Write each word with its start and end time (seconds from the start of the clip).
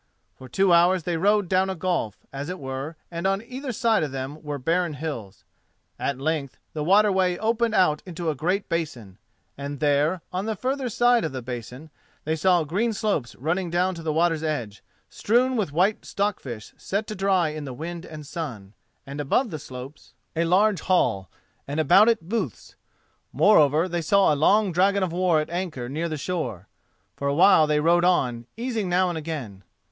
For 0.33 0.49
two 0.49 0.73
hours 0.73 1.03
they 1.03 1.15
rowed 1.15 1.47
down 1.47 1.69
a 1.69 1.75
gulf, 1.75 2.25
as 2.33 2.49
it 2.49 2.57
were, 2.57 2.95
and 3.11 3.27
on 3.27 3.39
either 3.43 3.71
side 3.71 4.01
of 4.01 4.11
them 4.11 4.41
were 4.41 4.57
barren 4.57 4.95
hills. 4.95 5.43
At 5.99 6.17
length 6.19 6.57
the 6.73 6.83
water 6.83 7.11
way 7.11 7.37
opened 7.37 7.75
out 7.75 8.01
into 8.03 8.27
a 8.27 8.33
great 8.33 8.67
basin, 8.67 9.19
and 9.59 9.79
there, 9.79 10.23
on 10.33 10.47
the 10.47 10.55
further 10.55 10.89
side 10.89 11.23
of 11.23 11.33
the 11.33 11.43
basin, 11.43 11.91
they 12.23 12.35
saw 12.35 12.63
green 12.63 12.93
slopes 12.93 13.35
running 13.35 13.69
down 13.69 13.93
to 13.93 14.01
the 14.01 14.11
water's 14.11 14.41
edge, 14.41 14.81
strewn 15.07 15.55
with 15.55 15.71
white 15.71 16.03
stock 16.03 16.39
fish 16.39 16.73
set 16.77 17.05
to 17.05 17.13
dry 17.13 17.49
in 17.49 17.65
the 17.65 17.71
wind 17.71 18.03
and 18.03 18.25
sun, 18.25 18.73
and 19.05 19.21
above 19.21 19.51
the 19.51 19.59
slopes 19.59 20.15
a 20.35 20.45
large 20.45 20.79
hall, 20.81 21.29
and 21.67 21.79
about 21.79 22.09
it 22.09 22.27
booths. 22.27 22.75
Moreover, 23.31 23.87
they 23.87 24.01
saw 24.01 24.33
a 24.33 24.35
long 24.35 24.71
dragon 24.71 25.03
of 25.03 25.11
war 25.11 25.39
at 25.41 25.51
anchor 25.51 25.87
near 25.87 26.09
the 26.09 26.17
shore. 26.17 26.67
For 27.15 27.27
a 27.27 27.35
while 27.35 27.67
they 27.67 27.79
rowed 27.79 28.03
on, 28.03 28.47
easing 28.57 28.89
now 28.89 29.07
and 29.09 29.15
again. 29.19 29.63